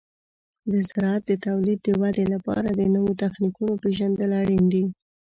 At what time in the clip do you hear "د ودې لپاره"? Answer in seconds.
1.83-2.69